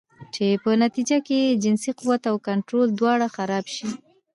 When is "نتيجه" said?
0.83-1.17